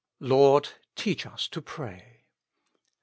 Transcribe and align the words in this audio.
"Lord, 0.19 0.69
teach 0.95 1.27
us 1.27 1.47
to 1.49 1.61
pray." 1.61 2.23